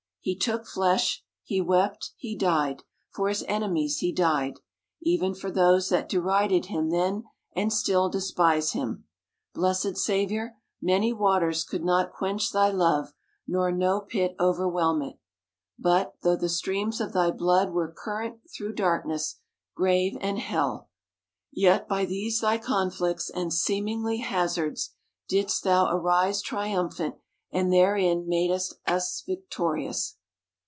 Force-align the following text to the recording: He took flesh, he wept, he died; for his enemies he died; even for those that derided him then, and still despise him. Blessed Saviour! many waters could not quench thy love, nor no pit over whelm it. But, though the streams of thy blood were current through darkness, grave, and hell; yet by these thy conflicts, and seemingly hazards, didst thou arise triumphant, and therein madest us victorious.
He 0.23 0.35
took 0.35 0.67
flesh, 0.67 1.23
he 1.41 1.61
wept, 1.61 2.11
he 2.15 2.37
died; 2.37 2.83
for 3.11 3.27
his 3.27 3.41
enemies 3.47 3.97
he 4.01 4.11
died; 4.11 4.59
even 5.01 5.33
for 5.33 5.49
those 5.49 5.89
that 5.89 6.07
derided 6.07 6.67
him 6.67 6.91
then, 6.91 7.23
and 7.55 7.73
still 7.73 8.07
despise 8.07 8.73
him. 8.73 9.05
Blessed 9.55 9.97
Saviour! 9.97 10.51
many 10.79 11.11
waters 11.11 11.63
could 11.63 11.83
not 11.83 12.13
quench 12.13 12.51
thy 12.51 12.69
love, 12.69 13.13
nor 13.47 13.71
no 13.71 13.99
pit 13.99 14.35
over 14.37 14.69
whelm 14.69 15.01
it. 15.01 15.17
But, 15.79 16.13
though 16.21 16.35
the 16.37 16.49
streams 16.49 17.01
of 17.01 17.13
thy 17.13 17.31
blood 17.31 17.71
were 17.71 17.91
current 17.91 18.41
through 18.55 18.73
darkness, 18.73 19.39
grave, 19.75 20.15
and 20.21 20.37
hell; 20.37 20.91
yet 21.51 21.87
by 21.87 22.05
these 22.05 22.41
thy 22.41 22.59
conflicts, 22.59 23.31
and 23.31 23.51
seemingly 23.51 24.17
hazards, 24.17 24.93
didst 25.27 25.63
thou 25.63 25.87
arise 25.89 26.43
triumphant, 26.43 27.15
and 27.53 27.73
therein 27.73 28.23
madest 28.25 28.73
us 28.87 29.21
victorious. 29.25 30.15